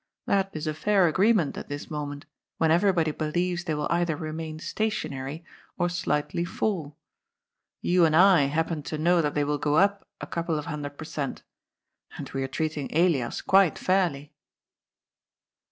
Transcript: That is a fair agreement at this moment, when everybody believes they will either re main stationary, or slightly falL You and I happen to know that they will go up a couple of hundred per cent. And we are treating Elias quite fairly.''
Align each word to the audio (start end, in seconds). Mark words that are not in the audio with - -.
That 0.25 0.49
is 0.55 0.65
a 0.65 0.73
fair 0.73 1.07
agreement 1.07 1.59
at 1.59 1.69
this 1.69 1.91
moment, 1.91 2.25
when 2.57 2.71
everybody 2.71 3.11
believes 3.11 3.65
they 3.65 3.75
will 3.75 3.85
either 3.91 4.15
re 4.15 4.31
main 4.31 4.57
stationary, 4.57 5.45
or 5.77 5.89
slightly 5.89 6.43
falL 6.43 6.97
You 7.81 8.05
and 8.05 8.15
I 8.15 8.45
happen 8.47 8.81
to 8.81 8.97
know 8.97 9.21
that 9.21 9.35
they 9.35 9.43
will 9.43 9.59
go 9.59 9.75
up 9.75 10.07
a 10.19 10.25
couple 10.25 10.57
of 10.57 10.65
hundred 10.65 10.97
per 10.97 11.05
cent. 11.05 11.43
And 12.17 12.27
we 12.31 12.41
are 12.43 12.47
treating 12.47 12.89
Elias 12.91 13.43
quite 13.43 13.77
fairly.'' 13.77 14.33